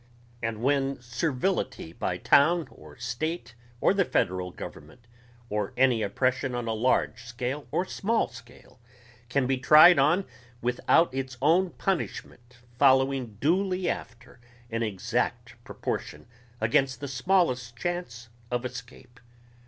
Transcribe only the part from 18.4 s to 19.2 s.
of escape